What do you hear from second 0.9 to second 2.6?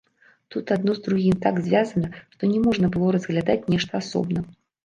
з другім так звязана, што